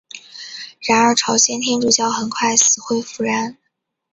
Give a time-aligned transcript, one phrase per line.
[0.79, 3.55] 然而朝鲜天主教很快死灰复燃。